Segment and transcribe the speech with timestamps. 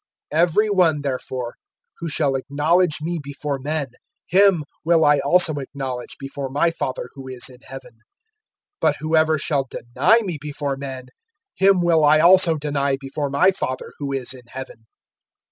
[0.33, 1.53] (32)Every one, therefore,
[1.99, 3.89] who shall acknowledge me before men,
[4.27, 7.99] him will I also acknowledge before my Father who is in heaven.
[8.81, 11.09] (33)But whoever shall deny me before men,
[11.55, 14.85] him will I also deny before my Father who is in heaven.